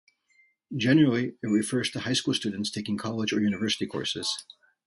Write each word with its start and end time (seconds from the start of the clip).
Generally, 0.75 1.35
it 1.43 1.47
refers 1.47 1.91
to 1.91 1.99
high 1.99 2.13
school 2.13 2.33
students 2.33 2.71
taking 2.71 2.97
college 2.97 3.33
or 3.33 3.39
university 3.39 3.85
courses. 3.85 4.35